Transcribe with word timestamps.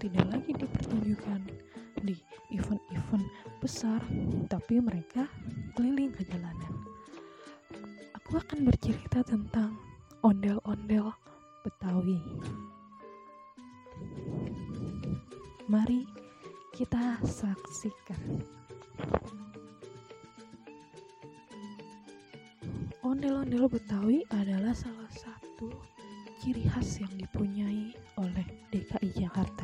tidak 0.00 0.32
lagi 0.32 0.56
dipertunjukkan 0.56 1.40
di 2.00 2.16
event-event 2.56 3.28
besar 3.60 4.00
tapi 4.48 4.80
mereka 4.80 5.28
keliling 5.76 6.08
ke 6.16 6.24
jalanan. 6.24 6.72
Aku 8.16 8.40
akan 8.40 8.64
bercerita 8.64 9.20
tentang 9.20 9.76
ondel-ondel 10.24 11.12
Betawi. 11.60 12.16
Mari 15.68 16.08
kita 16.72 17.20
saksikan. 17.20 18.40
Ondel-ondel 23.04 23.68
Betawi 23.68 24.24
adalah 24.32 24.72
salah 24.72 25.12
satu 25.12 25.68
ciri 26.40 26.64
khas 26.72 27.04
yang 27.04 27.12
dipunyai 27.20 27.92
oleh 28.16 28.48
DKI 28.72 29.12
Jakarta 29.12 29.59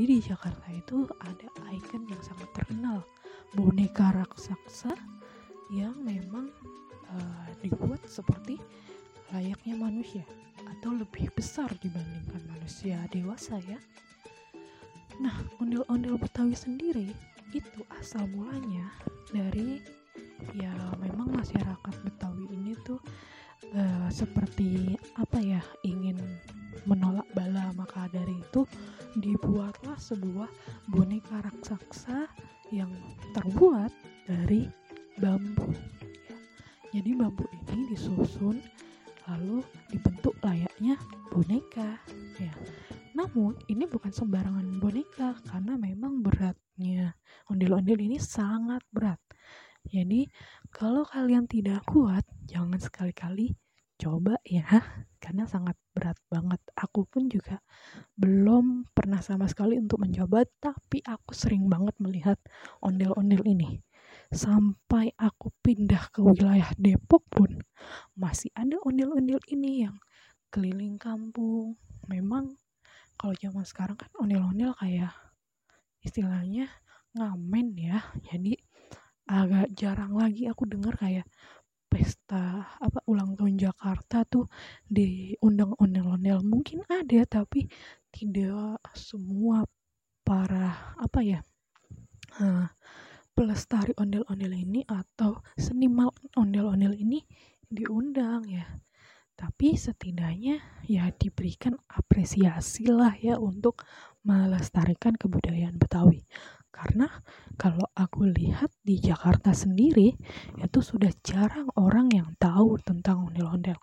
Jadi 0.00 0.16
di 0.16 0.24
Jakarta 0.32 0.64
itu 0.72 1.04
ada 1.20 1.44
ikon 1.76 2.08
yang 2.08 2.22
sangat 2.24 2.48
terkenal, 2.56 3.04
boneka 3.52 4.16
raksasa 4.16 4.96
yang 5.68 5.92
memang 6.00 6.48
uh, 7.12 7.48
dibuat 7.60 8.00
seperti 8.08 8.56
layaknya 9.28 9.76
manusia 9.76 10.24
atau 10.72 10.96
lebih 10.96 11.28
besar 11.36 11.68
dibandingkan 11.84 12.40
manusia 12.48 12.96
dewasa 13.12 13.60
ya. 13.68 13.76
Nah, 15.20 15.36
ondel-ondel 15.60 16.16
Betawi 16.16 16.56
sendiri 16.56 17.12
itu 17.52 17.84
asal 18.00 18.24
mulanya 18.32 18.88
dari 19.28 19.84
ya 20.56 20.72
memang 20.96 21.28
masyarakat 21.28 21.94
Betawi 22.08 22.48
ini 22.56 22.72
tuh 22.88 23.04
uh, 23.76 24.08
seperti 24.08 24.96
apa 25.20 25.44
ya 25.44 25.60
ingin 25.84 26.16
menolak 26.86 27.26
bala. 27.34 27.72
Maka 27.74 28.06
dari 28.12 28.38
itu 28.38 28.66
dibuatlah 29.18 29.98
sebuah 29.98 30.48
boneka 30.90 31.42
raksasa 31.42 32.30
yang 32.70 32.90
terbuat 33.34 33.90
dari 34.26 34.70
bambu. 35.18 35.74
Ya. 36.30 36.38
jadi 37.00 37.10
bambu 37.18 37.46
ini 37.70 37.90
disusun 37.94 38.62
lalu 39.26 39.62
dibentuk 39.90 40.34
layaknya 40.42 40.98
boneka. 41.30 41.98
Ya 42.38 42.54
namun 43.20 43.58
ini 43.68 43.84
bukan 43.84 44.08
sembarangan 44.14 44.80
boneka 44.80 45.36
karena 45.44 45.76
memang 45.76 46.22
beratnya. 46.22 47.12
Ondel-ondel 47.50 47.98
ini 48.00 48.16
sangat 48.16 48.80
berat. 48.94 49.20
Jadi 49.84 50.24
kalau 50.72 51.04
kalian 51.04 51.44
tidak 51.44 51.84
kuat, 51.84 52.22
jangan 52.46 52.80
sekali-kali 52.80 53.52
coba 54.00 54.40
ya, 54.48 54.64
karena 55.20 55.44
sangat 55.44 55.76
berat 55.92 56.16
banget. 56.32 56.56
Aku 56.72 57.04
pun 57.04 57.28
juga 57.28 57.60
belum 58.16 58.88
pernah 58.96 59.20
sama 59.20 59.44
sekali 59.44 59.76
untuk 59.76 60.00
mencoba, 60.00 60.48
tapi 60.56 61.04
aku 61.04 61.36
sering 61.36 61.68
banget 61.68 61.92
melihat 62.00 62.40
ondel-ondel 62.80 63.44
ini. 63.44 63.84
Sampai 64.32 65.12
aku 65.20 65.52
pindah 65.60 66.08
ke 66.10 66.24
wilayah 66.24 66.72
Depok 66.80 67.28
pun 67.28 67.60
masih 68.16 68.48
ada 68.56 68.80
ondel-ondel 68.82 69.38
ini 69.52 69.84
yang 69.84 70.00
keliling 70.48 70.96
kampung. 70.96 71.76
Memang 72.08 72.56
kalau 73.20 73.36
zaman 73.36 73.68
sekarang 73.68 74.00
kan 74.00 74.10
ondel-ondel 74.16 74.72
kayak 74.80 75.12
istilahnya 76.00 76.72
ngamen 77.14 77.76
ya. 77.76 78.00
Jadi 78.24 78.56
agak 79.30 79.70
jarang 79.78 80.18
lagi 80.18 80.50
aku 80.50 80.66
dengar 80.66 80.98
kayak 80.98 81.28
pesta 81.90 82.70
apa 82.78 83.02
ulang 83.10 83.34
tahun 83.34 83.58
Jakarta 83.58 84.22
tuh 84.22 84.46
diundang 84.86 85.74
ondel-ondel. 85.74 86.46
Mungkin 86.46 86.86
ada 86.86 87.26
tapi 87.26 87.66
tidak 88.14 88.78
semua 88.94 89.66
para 90.22 90.94
apa 90.94 91.18
ya 91.26 91.42
uh, 92.38 92.70
pelestari 93.34 93.90
ondel-ondel 93.98 94.54
ini 94.54 94.86
atau 94.86 95.42
seniman 95.58 96.14
ondel-ondel 96.38 96.94
ini 96.94 97.26
diundang 97.66 98.46
ya. 98.46 98.64
Tapi 99.34 99.72
setidaknya 99.74 100.60
ya 100.84 101.10
diberikan 101.16 101.74
apresiasi 101.90 102.86
lah 102.86 103.16
ya 103.18 103.40
untuk 103.40 103.82
melestarikan 104.20 105.16
kebudayaan 105.16 105.80
Betawi 105.80 106.20
karena 106.70 107.10
kalau 107.58 107.84
aku 107.92 108.30
lihat 108.30 108.70
di 108.80 108.96
Jakarta 109.02 109.50
sendiri 109.52 110.14
itu 110.56 110.78
sudah 110.80 111.10
jarang 111.20 111.68
orang 111.76 112.08
yang 112.14 112.28
tahu 112.38 112.78
tentang 112.80 113.28
ondel-ondel. 113.28 113.76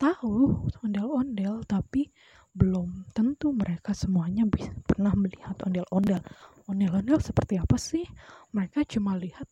Tahu 0.00 0.66
ondel-ondel 0.82 1.62
tapi 1.68 2.10
belum 2.54 3.10
tentu 3.12 3.50
mereka 3.50 3.92
semuanya 3.92 4.46
bisa 4.48 4.72
pernah 4.86 5.12
melihat 5.14 5.54
ondel-ondel. 5.62 6.22
Ondel-ondel 6.66 7.20
seperti 7.20 7.60
apa 7.60 7.76
sih? 7.76 8.06
Mereka 8.56 8.88
cuma 8.88 9.14
lihat 9.14 9.46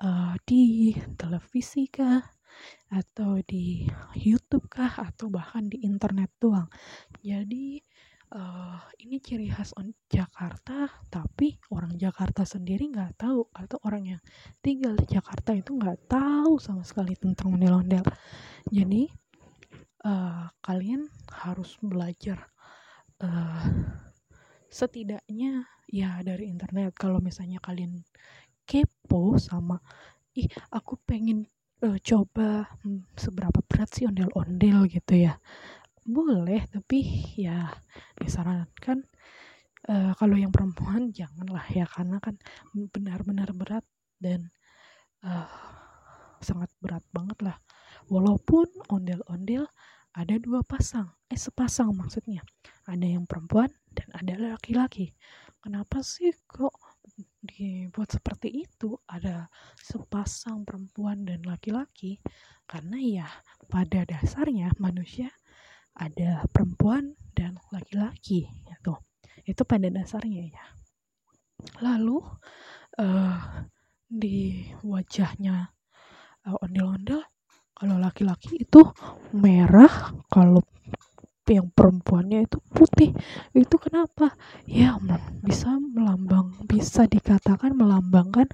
uh, 0.00 0.36
di 0.46 0.94
televisi 1.16 1.88
kah 1.88 2.22
atau 2.92 3.40
di 3.44 3.84
YouTube 4.16 4.70
kah 4.70 5.00
atau 5.00 5.28
bahkan 5.28 5.66
di 5.66 5.82
internet 5.84 6.30
doang. 6.40 6.68
Jadi 7.20 7.82
uh, 8.32 8.80
ini 9.02 9.20
ciri 9.22 9.46
khas 9.52 9.76
Jakarta 10.10 10.88
tapi 11.12 11.60
orang 11.70 11.94
Jakarta 11.94 12.42
sendiri 12.42 12.90
nggak 12.90 13.20
tahu 13.20 13.46
atau 13.52 13.78
orang 13.86 14.16
yang 14.16 14.22
tinggal 14.64 14.96
di 14.98 15.06
Jakarta 15.06 15.54
itu 15.54 15.76
nggak 15.76 16.10
tahu 16.10 16.58
sama 16.58 16.82
sekali 16.82 17.14
tentang 17.14 17.54
ondel-ondel 17.54 18.02
jadi 18.72 19.10
uh, 20.06 20.46
kalian 20.62 21.10
harus 21.30 21.78
belajar 21.82 22.50
uh, 23.22 23.62
setidaknya 24.70 25.66
ya 25.90 26.20
dari 26.22 26.50
internet. 26.50 26.94
Kalau 26.98 27.22
misalnya 27.22 27.62
kalian 27.62 28.02
kepo 28.66 29.38
sama 29.38 29.78
ih 30.36 30.50
aku 30.74 30.98
pengen 31.06 31.46
uh, 31.86 31.98
coba 32.02 32.66
hmm, 32.82 33.14
seberapa 33.16 33.62
berat 33.64 33.88
sih 33.94 34.04
ondel-ondel 34.04 34.90
gitu 34.90 35.14
ya 35.16 35.38
boleh 36.06 36.62
tapi 36.70 37.02
ya 37.34 37.68
disarankan 38.16 39.02
uh, 39.90 40.14
kalau 40.14 40.38
yang 40.38 40.54
perempuan 40.54 41.10
janganlah 41.18 41.66
ya 41.74 41.84
karena 41.84 42.22
kan 42.22 42.38
benar-benar 42.72 43.50
berat 43.52 43.84
dan 44.22 44.48
uh, 45.26 45.50
sangat 46.40 46.70
berat 46.78 47.02
banget 47.10 47.38
lah 47.42 47.56
walaupun 48.06 48.70
ondel-ondel 48.88 49.66
ada 50.16 50.40
dua 50.40 50.64
pasang 50.64 51.12
eh 51.26 51.38
sepasang 51.38 51.90
maksudnya. 51.92 52.42
Ada 52.86 53.18
yang 53.18 53.26
perempuan 53.26 53.70
dan 53.90 54.08
ada 54.14 54.34
laki-laki. 54.54 55.10
Kenapa 55.58 55.98
sih 56.06 56.30
kok 56.46 56.72
dibuat 57.42 58.14
seperti 58.14 58.62
itu? 58.62 58.94
Ada 59.10 59.50
sepasang 59.82 60.62
perempuan 60.62 61.26
dan 61.26 61.42
laki-laki? 61.42 62.22
Karena 62.64 62.98
ya 63.02 63.28
pada 63.66 64.06
dasarnya 64.06 64.70
manusia 64.78 65.34
ada 65.96 66.44
perempuan 66.52 67.16
dan 67.32 67.56
laki-laki 67.72 68.48
gitu 68.68 68.96
itu 69.46 69.62
pada 69.62 69.86
dasarnya 69.88 70.50
ya. 70.50 70.64
Lalu 71.80 72.18
uh, 72.98 73.38
di 74.06 74.66
wajahnya 74.82 75.70
uh, 76.46 76.64
ondel-ondel 76.66 77.22
kalau 77.76 77.96
laki-laki 78.00 78.66
itu 78.66 78.82
merah 79.36 80.10
kalau 80.26 80.60
yang 81.46 81.70
perempuannya 81.70 82.42
itu 82.42 82.58
putih. 82.74 83.14
Itu 83.54 83.78
kenapa? 83.78 84.34
Ya 84.66 84.98
bisa 85.46 85.78
melambang 85.78 86.58
bisa 86.66 87.06
dikatakan 87.06 87.70
melambangkan 87.70 88.50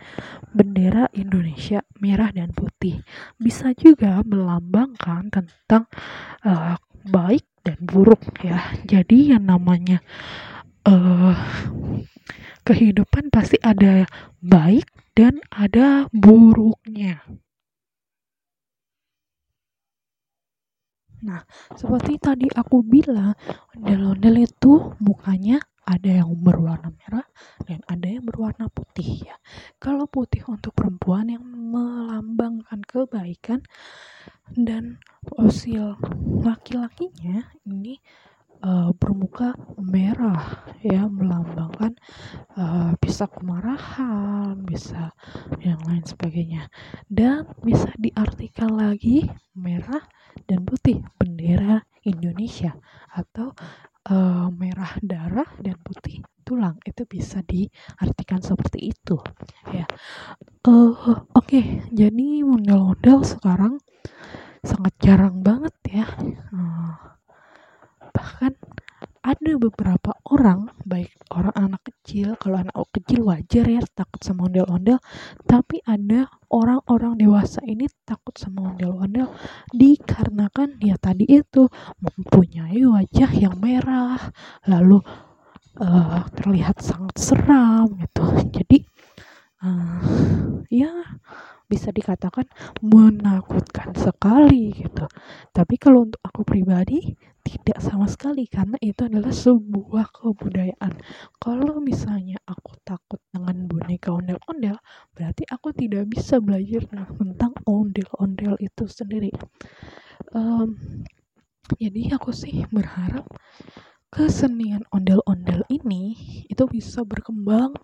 bendera 0.53 1.09
Indonesia 1.17 1.81
merah 2.05 2.29
dan 2.37 2.53
putih. 2.53 3.01
Bisa 3.41 3.73
juga 3.73 4.21
melambangkan 4.21 5.33
tentang 5.33 5.89
uh, 6.45 6.77
baik 7.07 7.47
dan 7.63 7.79
buruk 7.83 8.23
ya. 8.43 8.75
Jadi 8.87 9.35
yang 9.35 9.47
namanya 9.47 10.03
uh, 10.87 11.35
kehidupan 12.63 13.31
pasti 13.31 13.59
ada 13.63 14.07
baik 14.43 14.87
dan 15.15 15.43
ada 15.51 16.07
buruknya. 16.11 17.23
Nah, 21.23 21.47
seperti 21.79 22.19
tadi 22.19 22.51
aku 22.51 22.83
bilang, 22.83 23.39
ondel-ondel 23.79 24.43
itu 24.43 24.91
mukanya 24.99 25.63
ada 25.83 26.23
yang 26.23 26.31
berwarna 26.39 26.95
merah 26.95 27.27
dan 27.67 27.83
ada 27.91 28.07
yang 28.07 28.23
berwarna 28.23 28.71
putih 28.71 29.27
ya. 29.27 29.37
Kalau 29.83 30.07
putih 30.07 30.47
untuk 30.47 30.75
perempuan 30.79 31.31
yang 31.31 31.43
melambangkan 31.43 32.81
kebaikan 32.87 33.61
dan 34.55 35.03
fosil 35.27 35.99
laki-lakinya 36.43 37.47
ini 37.67 37.99
uh, 38.63 38.91
bermuka 38.97 39.55
merah 39.79 40.65
ya 40.81 41.07
melambangkan 41.11 41.99
uh, 42.57 42.95
bisa 43.03 43.27
kemarahan 43.29 44.57
bisa 44.63 45.13
yang 45.61 45.79
lain 45.87 46.03
sebagainya 46.07 46.71
dan 47.11 47.47
bisa 47.61 47.91
diartikan 47.99 48.73
lagi 48.75 49.27
merah 49.59 50.03
dan 50.47 50.65
putih 50.65 51.03
bendera 51.19 51.83
Indonesia 52.03 52.75
atau 53.15 53.55
uh, 54.11 54.49
merah 54.51 54.99
darah 55.03 55.51
dan 55.63 55.79
putih 55.83 56.25
tulang 56.43 56.79
itu 56.83 57.07
bisa 57.07 57.39
diartikan 57.47 58.43
seperti 58.43 58.91
itu 58.91 59.19
ya. 59.71 59.87
Uh, 60.67 60.91
oke 60.91 61.23
okay, 61.35 61.87
jadi 61.95 62.43
model-model 62.43 63.23
sekarang 63.23 63.75
sangat 64.63 64.95
jarang 65.03 65.43
banget 65.43 65.75
ya. 65.87 66.07
Uh, 66.51 66.99
bahkan 68.11 68.55
ada 69.23 69.53
beberapa 69.55 70.19
orang 70.35 70.71
baik 70.83 71.15
orang 71.31 71.55
anak 71.55 71.83
kecil 71.87 72.35
kalau 72.43 72.59
anak 72.59 72.75
kecil 72.91 73.23
wajar 73.31 73.65
ya 73.71 73.83
takut 73.95 74.19
sama 74.19 74.51
ondel-ondel 74.51 74.99
tapi 75.47 75.79
ada 75.87 76.27
orang-orang 76.51 77.15
dewasa 77.17 77.63
ini 77.63 77.87
takut 78.03 78.35
sama 78.35 78.75
ondel-ondel 78.75 79.31
dikarenakan 79.71 80.77
ya 80.83 80.99
tadi 80.99 81.25
itu 81.31 81.71
mempunyai 82.03 82.83
wajah 82.83 83.31
yang 83.31 83.55
merah 83.63 84.19
lalu 84.67 84.99
uh, 85.81 86.27
terlihat 86.37 86.83
sangat 86.83 87.17
seram 87.17 87.97
gitu. 87.97 88.25
Jadi 88.53 88.79
uh, 89.65 90.03
ya 90.69 90.93
bisa 91.71 91.89
dikatakan 91.89 92.45
menakutkan 92.85 93.97
sekali 93.97 94.77
gitu. 94.77 95.09
Tapi 95.55 95.75
kalau 95.81 96.05
untuk 96.05 96.21
aku 96.21 96.45
pribadi 96.45 97.17
tidak 97.43 97.79
sama 97.83 98.07
sekali 98.07 98.47
karena 98.47 98.79
itu 98.79 99.03
adalah 99.07 99.35
sebuah 99.35 100.15
kebudayaan. 100.15 100.95
Kalau 101.43 101.83
misalnya 101.83 102.39
aku 102.47 102.79
takut 102.87 103.19
dengan 103.35 103.67
boneka 103.67 104.15
ondel-ondel 104.15 104.79
berarti 105.13 105.43
aku 105.51 105.75
tidak 105.75 106.07
bisa 106.09 106.39
belajar 106.39 106.87
tentang 106.89 107.53
ondel-ondel 107.67 108.55
itu 108.63 108.85
sendiri. 108.87 109.35
Um, 110.33 110.79
jadi 111.79 112.15
aku 112.15 112.31
sih 112.31 112.63
berharap 112.71 113.27
kesenian 114.13 114.87
ondel-ondel 114.95 115.67
ini 115.73 116.15
itu 116.47 116.65
bisa 116.69 117.03
berkembang 117.03 117.75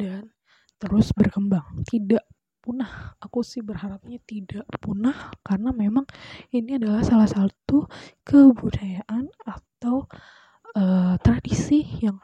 dan 0.00 0.32
terus 0.80 1.12
berkembang. 1.12 1.84
Tidak 1.86 2.24
punah 2.64 3.12
aku 3.20 3.44
sih 3.44 3.60
berharapnya 3.60 4.16
tidak 4.24 4.64
punah 4.80 5.28
karena 5.44 5.68
memang 5.76 6.08
ini 6.48 6.80
adalah 6.80 7.04
salah 7.04 7.28
satu 7.28 7.84
kebudayaan 8.24 9.28
atau 9.44 10.08
uh, 10.72 11.20
tradisi 11.20 11.84
yang 12.00 12.16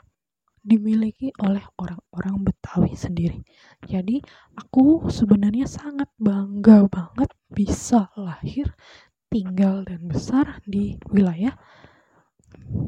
dimiliki 0.60 1.32
oleh 1.40 1.64
orang-orang 1.81 2.44
Betawi 2.44 2.92
sendiri. 2.92 3.40
Jadi 3.84 4.20
aku 4.56 5.08
sebenarnya 5.08 5.64
sangat 5.64 6.08
bangga 6.20 6.84
banget 6.88 7.32
bisa 7.48 8.12
lahir, 8.16 8.69
tinggal 9.32 9.88
dan 9.88 10.04
besar 10.04 10.60
di 10.69 11.00
wilayah 11.08 11.56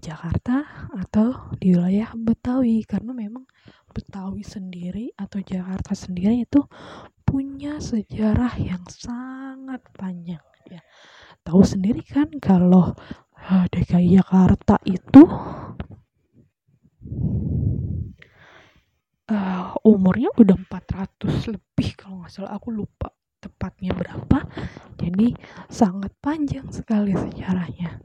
Jakarta 0.03 0.89
atau 1.01 1.55
di 1.57 1.73
wilayah 1.73 2.13
Betawi 2.13 2.85
karena 2.85 3.17
memang 3.17 3.49
Betawi 3.93 4.45
sendiri 4.45 5.13
atau 5.17 5.41
Jakarta 5.41 5.97
sendiri 5.97 6.45
itu 6.45 6.61
punya 7.33 7.81
sejarah 7.81 8.61
yang 8.61 8.85
sangat 8.93 9.81
panjang 9.97 10.45
ya. 10.69 10.85
Tahu 11.41 11.65
sendiri 11.65 12.05
kan 12.05 12.29
kalau 12.37 12.93
eh, 13.41 13.65
DKI 13.73 14.21
Jakarta 14.21 14.77
itu 14.85 15.25
uh, 19.33 19.73
umurnya 19.81 20.29
udah 20.37 20.61
400 20.61 21.57
lebih 21.57 21.89
kalau 21.97 22.21
nggak 22.21 22.37
salah 22.37 22.53
aku 22.53 22.69
lupa 22.69 23.09
tepatnya 23.41 23.97
berapa. 23.97 24.45
Jadi 25.01 25.33
sangat 25.73 26.13
panjang 26.21 26.69
sekali 26.69 27.17
sejarahnya. 27.17 27.97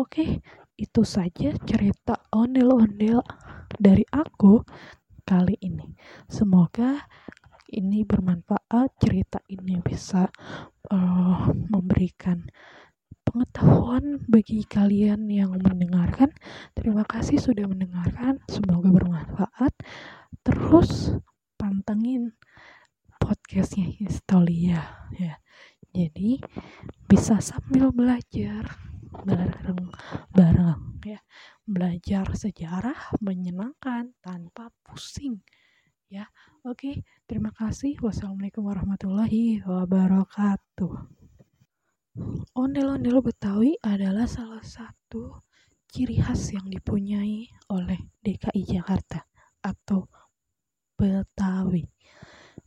Oke, 0.00 0.40
itu 0.80 1.02
saja 1.04 1.52
cerita 1.68 2.24
ondel-ondel 2.32 3.20
dari 3.76 4.08
aku 4.08 4.64
kali 5.28 5.60
ini. 5.60 5.92
Semoga 6.26 7.04
ini 7.72 8.04
bermanfaat, 8.04 9.00
cerita 9.00 9.40
ini 9.48 9.80
bisa 9.80 10.28
uh, 10.92 11.40
memberikan 11.72 12.44
pengetahuan 13.24 14.20
bagi 14.28 14.60
kalian 14.68 15.24
yang 15.32 15.56
mendengarkan. 15.56 16.28
Terima 16.76 17.08
kasih 17.08 17.40
sudah 17.40 17.64
mendengarkan, 17.64 18.44
semoga 18.44 18.92
bermanfaat. 18.92 19.72
Terus 20.44 21.16
pantengin 21.56 22.36
podcastnya 23.16 23.88
Histolia 23.88 25.08
ya. 25.16 25.40
Jadi 25.92 26.40
bisa 27.08 27.40
sambil 27.40 27.88
belajar 27.88 28.68
bareng-bareng 29.24 31.04
ya. 31.04 31.20
Belajar 31.64 32.32
sejarah 32.36 33.16
menyenangkan 33.20 34.12
tanpa 34.20 34.68
pusing 34.84 35.40
ya. 36.08 36.28
Oke, 36.62 37.02
terima 37.26 37.50
kasih. 37.50 37.98
Wassalamualaikum 37.98 38.62
warahmatullahi 38.62 39.66
wabarakatuh. 39.66 40.94
Ondel-ondel 42.54 43.18
Betawi 43.18 43.74
adalah 43.82 44.30
salah 44.30 44.62
satu 44.62 45.42
ciri 45.90 46.22
khas 46.22 46.54
yang 46.54 46.70
dipunyai 46.70 47.50
oleh 47.66 47.98
DKI 48.22 48.78
Jakarta 48.78 49.26
atau 49.58 50.06
Betawi. 50.94 51.82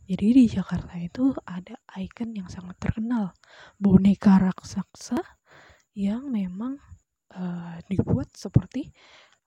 Jadi 0.04 0.26
di 0.28 0.44
Jakarta 0.44 0.92
itu 1.00 1.32
ada 1.48 1.80
ikon 1.96 2.36
yang 2.36 2.52
sangat 2.52 2.76
terkenal, 2.76 3.32
boneka 3.80 4.36
raksasa 4.36 5.24
yang 5.96 6.28
memang 6.28 6.76
uh, 7.32 7.80
dibuat 7.88 8.28
seperti 8.36 8.92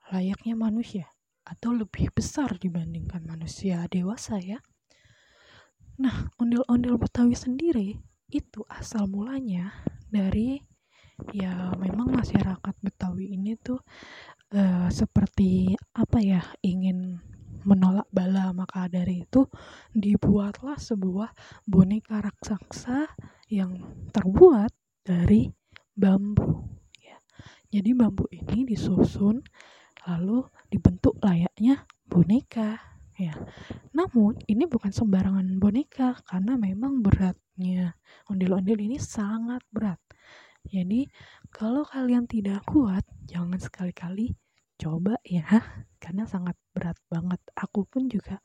layaknya 0.09 0.57
manusia 0.57 1.05
atau 1.49 1.73
lebih 1.73 2.13
besar 2.13 2.55
dibandingkan 2.61 3.25
manusia 3.25 3.89
dewasa 3.89 4.37
ya. 4.37 4.61
Nah, 5.99 6.31
ondel-ondel 6.39 6.95
Betawi 6.95 7.35
sendiri 7.35 7.99
itu 8.29 8.61
asal 8.69 9.09
mulanya 9.09 9.73
dari 10.07 10.61
ya 11.35 11.75
memang 11.75 12.13
masyarakat 12.15 12.75
Betawi 12.79 13.35
ini 13.35 13.59
tuh 13.59 13.81
uh, 14.55 14.87
seperti 14.87 15.75
apa 15.97 16.23
ya 16.23 16.39
ingin 16.63 17.19
menolak 17.67 18.07
bala 18.15 18.55
maka 18.55 18.87
dari 18.87 19.27
itu 19.27 19.43
dibuatlah 19.91 20.79
sebuah 20.79 21.35
boneka 21.67 22.23
raksasa 22.23 23.11
yang 23.51 23.75
terbuat 24.15 24.71
dari 25.03 25.51
bambu 25.91 26.63
ya. 27.03 27.19
Jadi 27.67 27.91
bambu 27.91 28.23
ini 28.31 28.63
disusun 28.63 29.43
lalu 30.07 30.47
dibentuk 30.69 31.17
layaknya 31.21 31.83
boneka 32.05 32.77
ya. 33.19 33.35
Namun 33.91 34.39
ini 34.47 34.63
bukan 34.69 34.93
sembarangan 34.93 35.59
boneka 35.59 36.23
karena 36.23 36.55
memang 36.55 37.03
beratnya 37.03 37.97
ondel-ondel 38.31 38.79
ini 38.79 38.97
sangat 39.01 39.61
berat. 39.73 39.99
Jadi 40.69 41.09
kalau 41.51 41.83
kalian 41.83 42.29
tidak 42.29 42.63
kuat 42.69 43.03
jangan 43.27 43.57
sekali-kali 43.59 44.37
coba 44.79 45.19
ya 45.27 45.43
karena 45.99 46.23
sangat 46.23 46.55
berat 46.71 46.95
banget. 47.11 47.41
Aku 47.59 47.83
pun 47.83 48.07
juga 48.07 48.39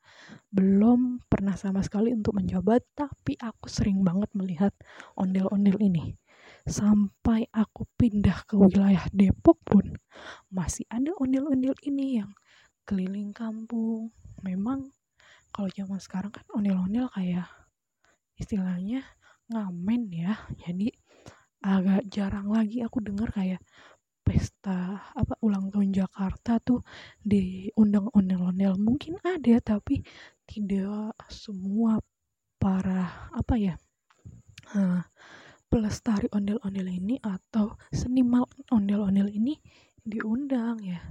belum 0.51 1.23
pernah 1.31 1.55
sama 1.55 1.85
sekali 1.87 2.11
untuk 2.11 2.35
mencoba 2.35 2.83
tapi 2.99 3.39
aku 3.39 3.71
sering 3.71 4.03
banget 4.03 4.33
melihat 4.35 4.75
ondel-ondel 5.15 5.79
ini 5.79 6.19
sampai 6.65 7.45
aku 7.53 7.85
pindah 8.01 8.49
ke 8.49 8.57
wilayah 8.57 9.05
Depok 9.13 9.61
pun 9.69 9.85
masih 10.49 10.89
ada 10.89 11.13
ondel-ondel 11.21 11.77
ini 11.85 12.21
yang 12.21 12.33
keliling 12.89 13.37
kampung. 13.37 14.13
Memang 14.41 14.89
kalau 15.53 15.69
zaman 15.73 16.01
sekarang 16.01 16.33
kan 16.33 16.45
ondel-ondel 16.57 17.09
kayak 17.13 17.49
istilahnya 18.41 19.05
ngamen 19.53 20.09
ya. 20.09 20.41
Jadi 20.57 20.89
agak 21.65 22.09
jarang 22.09 22.49
lagi 22.49 22.81
aku 22.81 23.01
dengar 23.05 23.29
kayak 23.33 23.61
pesta 24.25 25.05
apa 25.13 25.37
ulang 25.45 25.69
tahun 25.69 25.93
Jakarta 25.93 26.57
tuh 26.65 26.81
diundang 27.21 28.09
ondel-ondel. 28.17 28.81
Mungkin 28.81 29.21
ada 29.21 29.61
tapi 29.61 30.01
tidak 30.49 31.13
semua 31.29 32.01
para 32.57 33.29
apa 33.37 33.55
ya 33.61 33.77
uh, 34.73 35.05
pelestari 35.75 36.31
ondel-ondel 36.31 36.87
ini 36.87 37.19
atau 37.19 37.75
seniman 37.91 38.47
ondel-ondel 38.71 39.27
ini 39.27 39.59
diundang 40.07 40.79
ya. 40.79 41.03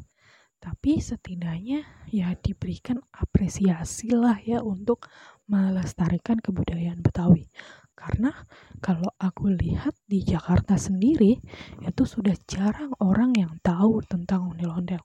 Tapi 0.55 1.03
setidaknya 1.03 1.83
ya 2.07 2.31
diberikan 2.39 3.03
apresiasi 3.11 4.15
lah 4.15 4.39
ya 4.39 4.63
untuk 4.63 5.03
melestarikan 5.51 6.39
kebudayaan 6.39 7.03
Betawi. 7.03 7.51
Karena 7.91 8.31
kalau 8.79 9.11
aku 9.19 9.51
lihat 9.51 9.99
di 10.07 10.23
Jakarta 10.23 10.79
sendiri 10.79 11.43
itu 11.83 12.03
sudah 12.07 12.39
jarang 12.47 12.95
orang 13.03 13.35
yang 13.35 13.59
tahu 13.59 13.99
tentang 14.07 14.55
ondel-ondel. 14.55 15.03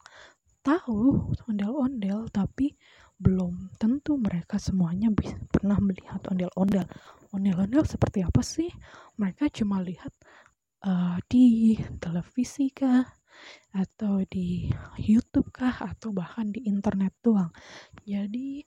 Tahu 0.62 1.34
ondel-ondel 1.50 2.30
tapi 2.30 2.78
belum 3.18 3.74
tentu 3.82 4.14
mereka 4.22 4.62
semuanya 4.62 5.10
bisa 5.10 5.34
pernah 5.50 5.82
melihat 5.82 6.22
ondel-ondel 6.30 6.86
ondel-ondel 7.34 7.84
seperti 7.84 8.24
apa 8.24 8.42
sih? 8.44 8.70
Mereka 9.20 9.50
cuma 9.52 9.82
lihat 9.82 10.12
uh, 10.86 11.18
di 11.28 11.76
televisi 11.98 12.70
kah? 12.72 13.04
Atau 13.72 14.26
di 14.26 14.66
YouTube 14.98 15.50
kah? 15.54 15.84
Atau 15.84 16.10
bahkan 16.10 16.50
di 16.50 16.66
internet 16.66 17.14
doang. 17.22 17.52
Jadi 18.02 18.64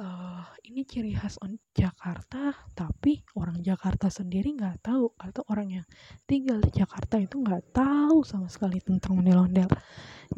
uh, 0.00 0.44
ini 0.68 0.84
ciri 0.84 1.16
khas 1.16 1.40
Jakarta 1.72 2.52
tapi 2.76 3.24
orang 3.38 3.64
Jakarta 3.64 4.12
sendiri 4.12 4.52
nggak 4.54 4.84
tahu. 4.84 5.12
Atau 5.16 5.42
orang 5.48 5.80
yang 5.80 5.86
tinggal 6.28 6.60
di 6.60 6.70
Jakarta 6.74 7.16
itu 7.16 7.40
nggak 7.40 7.72
tahu 7.72 8.26
sama 8.26 8.50
sekali 8.50 8.82
tentang 8.84 9.22
ondel-ondel 9.24 9.70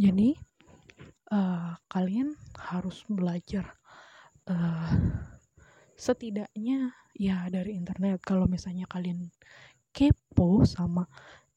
jadi 0.01 0.37
uh, 1.33 1.77
kalian 1.93 2.33
harus 2.57 3.05
belajar 3.09 3.77
uh, 4.49 4.89
setidaknya 6.03 6.91
ya 7.15 7.47
dari 7.47 7.79
internet. 7.79 8.19
Kalau 8.27 8.51
misalnya 8.51 8.91
kalian 8.91 9.31
kepo 9.95 10.67
sama 10.67 11.07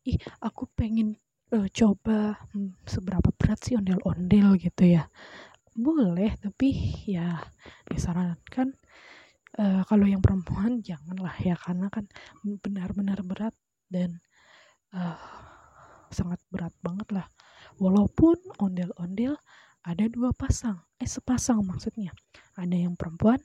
ih 0.06 0.22
aku 0.38 0.70
pengen 0.78 1.18
uh, 1.50 1.66
coba 1.74 2.38
hmm, 2.54 2.78
seberapa 2.86 3.34
berat 3.34 3.60
sih 3.66 3.74
ondel-ondel 3.74 4.54
gitu 4.62 4.86
ya. 4.86 5.10
Boleh 5.74 6.38
tapi 6.38 6.78
ya 7.10 7.42
disarankan 7.90 8.78
uh, 9.58 9.82
kalau 9.90 10.06
yang 10.06 10.22
perempuan 10.22 10.80
janganlah 10.88 11.34
ya 11.42 11.58
karena 11.58 11.90
kan 11.90 12.06
benar-benar 12.46 13.26
berat 13.26 13.58
dan 13.90 14.22
uh, 14.94 15.18
sangat 16.14 16.38
berat 16.54 16.76
banget 16.86 17.10
lah. 17.10 17.28
Walaupun 17.82 18.38
ondel-ondel 18.62 19.42
ada 19.82 20.06
dua 20.06 20.30
pasang 20.38 20.86
eh 21.02 21.10
sepasang 21.10 21.66
maksudnya. 21.66 22.14
Ada 22.56 22.88
yang 22.88 22.94
perempuan 22.94 23.42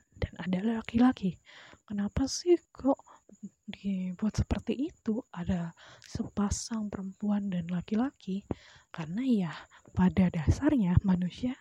ada 0.51 0.83
laki-laki. 0.83 1.39
Kenapa 1.87 2.27
sih 2.27 2.59
kok 2.75 2.99
dibuat 3.71 4.35
seperti 4.35 4.91
itu? 4.91 5.23
Ada 5.31 5.71
sepasang 6.03 6.91
perempuan 6.91 7.49
dan 7.51 7.71
laki-laki. 7.71 8.43
Karena 8.91 9.23
ya 9.23 9.53
pada 9.95 10.27
dasarnya 10.29 10.99
manusia 11.07 11.55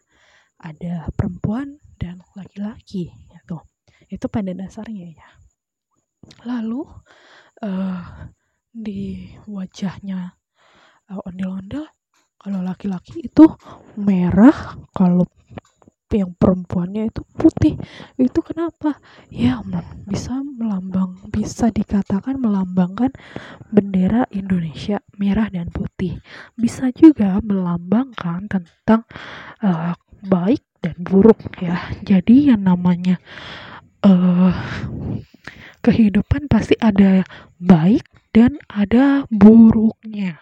ada 0.59 1.07
perempuan 1.13 1.77
dan 2.01 2.19
laki-laki 2.35 3.13
gitu 3.29 3.61
itu 4.09 4.25
pada 4.25 4.51
dasarnya 4.51 5.13
ya. 5.13 5.29
Lalu 6.49 6.81
uh, 7.63 8.01
di 8.73 9.33
wajahnya 9.45 10.33
uh, 11.13 11.27
ondel-ondel 11.29 11.85
kalau 12.39 12.59
laki-laki 12.63 13.27
itu 13.27 13.45
merah 13.99 14.79
kalau 14.95 15.27
yang 16.13 16.33
perempuannya 16.33 17.09
itu 17.13 17.21
putih. 17.37 17.77
Itu 18.17 18.41
kenapa? 18.41 18.97
Ya 19.29 19.61
bisa 20.09 20.41
melambang 20.41 21.29
bisa 21.29 21.69
dikatakan 21.69 22.41
melambangkan 22.41 23.13
bendera 23.69 24.25
Indonesia 24.33 24.99
merah 25.21 25.47
dan 25.53 25.69
putih. 25.69 26.17
Bisa 26.57 26.89
juga 26.95 27.37
melambangkan 27.43 28.49
tentang 28.49 29.05
uh, 29.61 29.93
baik 30.25 30.65
dan 30.81 30.97
buruk 30.99 31.39
ya. 31.61 31.93
Jadi 32.01 32.49
yang 32.49 32.65
namanya 32.65 33.21
uh, 34.03 34.53
kehidupan 35.85 36.51
pasti 36.51 36.75
ada 36.79 37.23
baik 37.59 38.03
dan 38.35 38.59
ada 38.69 39.25
buruknya 39.31 40.39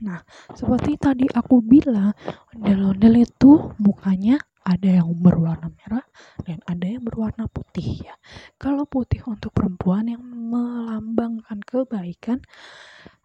Nah, 0.00 0.20
seperti 0.56 0.96
tadi 0.96 1.26
aku 1.28 1.60
bilang, 1.60 2.16
ondel-ondel 2.56 3.24
itu 3.24 3.76
mukanya 3.80 4.40
ada 4.64 5.00
yang 5.00 5.12
berwarna 5.16 5.72
merah 5.72 6.04
dan 6.44 6.60
ada 6.68 6.84
yang 6.84 7.04
berwarna 7.04 7.48
putih 7.48 8.04
ya. 8.04 8.14
Kalau 8.60 8.84
putih 8.84 9.24
untuk 9.28 9.56
perempuan 9.56 10.08
yang 10.08 10.20
melambangkan 10.24 11.60
kebaikan 11.64 12.44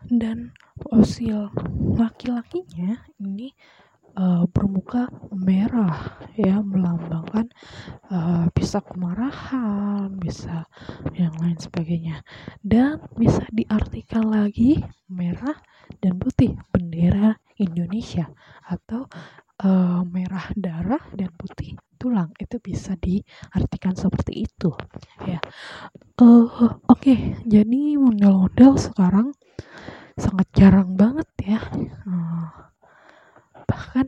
dan 0.07 0.55
fosil 0.79 1.51
laki-lakinya 1.95 3.03
ini 3.19 3.51
uh, 4.15 4.43
bermuka 4.49 5.11
merah 5.31 6.19
ya 6.35 6.59
melambangkan 6.63 7.51
uh, 8.09 8.47
bisa 8.51 8.81
kemarahan 8.81 10.11
bisa 10.17 10.67
yang 11.15 11.35
lain 11.39 11.59
sebagainya. 11.59 12.23
Dan 12.59 13.03
bisa 13.15 13.43
diartikan 13.51 14.31
lagi 14.31 14.81
merah 15.11 15.55
dan 16.01 16.17
putih 16.17 16.57
bendera 16.73 17.37
Indonesia 17.55 18.27
atau 18.67 19.07
uh, 19.63 20.01
merah 20.03 20.51
darah 20.57 21.03
dan 21.15 21.31
putih 21.35 21.77
tulang 21.95 22.31
itu 22.37 22.59
bisa 22.59 22.99
diartikan 22.99 23.95
seperti 23.95 24.43
itu 24.43 24.71
ya. 25.23 25.39
Uh, 26.19 26.47
oke 26.47 26.79
okay, 26.87 27.39
jadi 27.47 27.95
model-model 27.99 28.75
sekarang 28.79 29.27
sangat 30.19 30.47
jarang 30.55 30.95
banget 30.95 31.27
ya. 31.43 31.59
Uh, 32.07 32.64
bahkan 33.75 34.07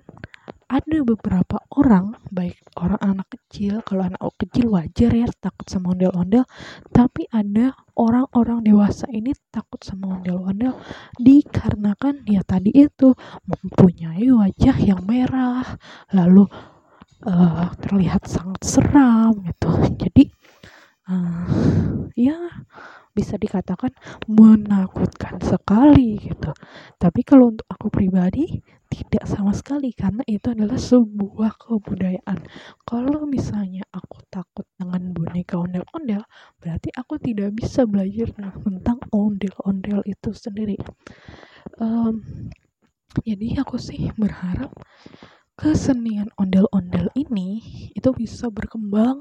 ada 0.71 0.99
beberapa 1.03 1.59
orang 1.75 2.15
baik 2.31 2.55
orang 2.79 2.99
anak 3.03 3.27
kecil 3.35 3.83
kalau 3.83 4.07
anak 4.07 4.23
kecil 4.39 4.71
wajar 4.71 5.11
ya 5.11 5.27
takut 5.43 5.67
sama 5.67 5.91
ondel-ondel 5.91 6.47
tapi 6.95 7.27
ada 7.35 7.75
orang-orang 7.99 8.63
dewasa 8.63 9.11
ini 9.11 9.35
takut 9.51 9.83
sama 9.83 10.19
ondel-ondel 10.19 10.71
dikarenakan 11.19 12.23
ya 12.31 12.47
tadi 12.47 12.71
itu 12.71 13.11
mempunyai 13.43 14.27
wajah 14.31 14.77
yang 14.79 15.03
merah 15.03 15.67
lalu 16.15 16.47
uh, 17.27 17.67
terlihat 17.83 18.23
sangat 18.23 18.63
seram 18.63 19.35
gitu 19.43 19.71
jadi 19.99 20.31
uh, 21.11 22.07
ya 22.15 22.39
bisa 23.17 23.33
dikatakan 23.33 23.89
menakutkan 24.29 25.41
sekali 25.41 26.21
gitu. 26.21 26.53
Tapi 27.01 27.25
kalau 27.25 27.49
untuk 27.49 27.65
aku 27.65 27.89
pribadi 27.89 28.61
tidak 28.87 29.23
sama 29.27 29.51
sekali 29.51 29.91
karena 29.91 30.23
itu 30.25 30.51
adalah 30.51 30.79
sebuah 30.79 31.59
kebudayaan. 31.59 32.39
Kalau 32.87 33.27
misalnya 33.27 33.83
aku 33.91 34.23
takut 34.31 34.65
dengan 34.79 35.11
boneka 35.11 35.59
ondel-ondel, 35.59 36.23
berarti 36.59 36.89
aku 36.95 37.19
tidak 37.19 37.55
bisa 37.55 37.83
belajar 37.83 38.31
tentang 38.63 38.99
ondel-ondel 39.11 40.01
itu 40.07 40.29
sendiri. 40.31 40.79
Um, 41.77 42.49
jadi 43.23 43.61
aku 43.61 43.75
sih 43.81 44.11
berharap 44.15 44.71
kesenian 45.57 46.29
ondel-ondel 46.37 47.09
ini 47.17 47.63
itu 47.97 48.09
bisa 48.13 48.47
berkembang 48.53 49.19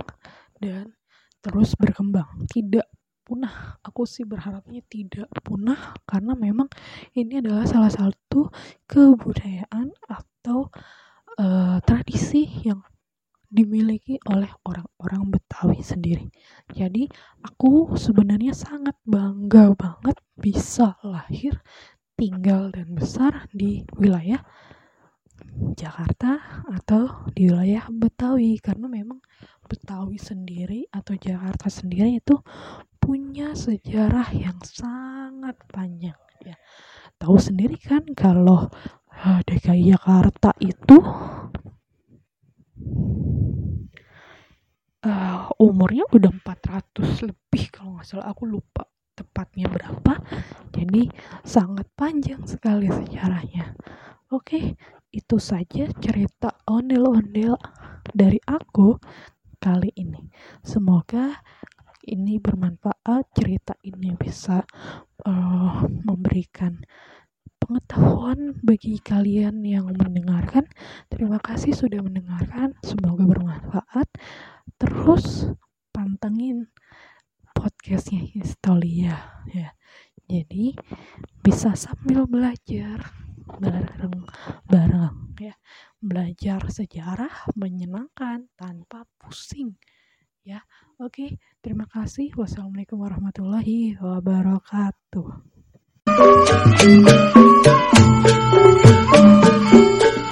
dan 0.61 0.93
terus 1.41 1.73
berkembang, 1.79 2.27
tidak 2.51 2.87
punah 3.27 3.83
aku 3.83 4.07
sih 4.07 4.23
berharapnya 4.23 4.87
tidak 4.87 5.27
punah 5.43 5.99
karena 6.07 6.39
memang 6.39 6.71
ini 7.19 7.43
adalah 7.43 7.67
salah 7.67 7.91
satu 7.91 8.55
kebudayaan 8.87 9.91
atau 10.07 10.71
uh, 11.43 11.83
tradisi 11.83 12.47
yang 12.63 12.87
dimiliki 13.51 14.19
oleh 14.27 14.51
orang-orang 14.67 15.31
Betawi 15.31 15.81
sendiri. 15.83 16.27
Jadi 16.71 17.07
aku 17.43 17.95
sebenarnya 17.95 18.53
sangat 18.53 18.99
bangga 19.07 19.73
banget 19.75 20.19
bisa 20.35 20.99
lahir, 21.07 21.63
tinggal 22.19 22.75
dan 22.75 22.93
besar 22.93 23.47
di 23.55 23.87
wilayah 23.97 24.43
Jakarta 25.77 26.65
atau 26.73 27.29
di 27.33 27.49
wilayah 27.49 27.87
Betawi 27.93 28.59
karena 28.61 28.89
memang 28.89 29.21
Betawi 29.67 30.17
sendiri 30.17 30.89
atau 30.93 31.17
Jakarta 31.17 31.69
sendiri 31.69 32.19
itu 32.19 32.39
punya 33.07 33.55
sejarah 33.55 34.35
yang 34.35 34.59
sangat 34.67 35.55
panjang 35.71 36.19
ya. 36.43 36.59
Tahu 37.23 37.39
sendiri 37.39 37.79
kan 37.79 38.03
kalau 38.19 38.67
eh, 39.15 39.41
DKI 39.47 39.95
Jakarta 39.95 40.51
itu 40.59 40.99
uh, 45.07 45.47
umurnya 45.63 46.03
udah 46.11 46.35
400 46.35 47.31
lebih 47.31 47.71
kalau 47.71 47.95
nggak 47.95 48.07
salah 48.11 48.27
aku 48.35 48.43
lupa 48.51 48.91
tepatnya 49.15 49.71
berapa. 49.71 50.19
Jadi 50.75 51.07
sangat 51.47 51.87
panjang 51.95 52.43
sekali 52.43 52.91
sejarahnya. 52.91 53.73
Oke, 54.35 54.75
itu 55.15 55.37
saja 55.39 55.87
cerita 56.03 56.59
ondel-ondel 56.67 57.55
dari 58.11 58.43
aku 58.45 58.99
kali 59.63 59.95
ini. 59.97 60.21
Semoga 60.61 61.41
ini 62.07 62.39
bermanfaat, 62.39 63.35
cerita 63.35 63.75
ini 63.83 64.15
bisa 64.15 64.63
uh, 65.27 65.85
memberikan 66.07 66.81
pengetahuan 67.59 68.55
bagi 68.63 69.03
kalian 69.03 69.67
yang 69.67 69.91
mendengarkan. 69.91 70.71
Terima 71.11 71.43
kasih 71.43 71.75
sudah 71.75 71.99
mendengarkan, 71.99 72.79
semoga 72.87 73.27
bermanfaat. 73.27 74.07
Terus 74.79 75.51
pantengin 75.91 76.71
podcastnya 77.51 78.23
Histolia 78.23 79.43
ya. 79.51 79.75
Jadi 80.27 80.75
bisa 81.43 81.75
sambil 81.75 82.27
belajar 82.27 83.15
bareng-bareng 83.47 85.39
ya 85.39 85.55
belajar 86.03 86.67
sejarah 86.67 87.47
menyenangkan 87.55 88.51
tanpa 88.59 89.07
pusing 89.23 89.79
ya 90.43 90.67
oke 91.01 91.39
terima 91.61 91.87
kasih. 91.89 92.33
Wassalamualaikum 92.37 93.01
warahmatullahi 93.01 93.97
wabarakatuh 93.99 95.29